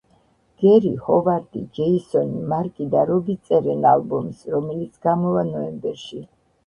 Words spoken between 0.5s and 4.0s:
გერი, ჰოვარდი, ჯეისონი, მარკი და რობი წერენ